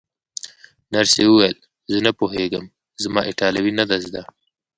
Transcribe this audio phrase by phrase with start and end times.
[0.93, 1.57] نرسې وویل:
[1.91, 2.65] زه نه پوهېږم،
[3.03, 4.21] زما ایټالوي نه ده زده.